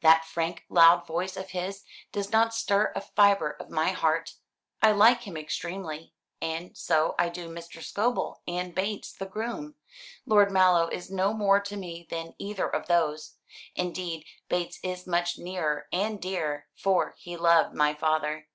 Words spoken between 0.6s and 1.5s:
loud voice of